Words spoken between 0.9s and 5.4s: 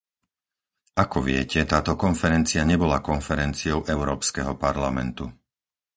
Ako viete, táto konferencia nebola konferenciou Európskeho parlamentu.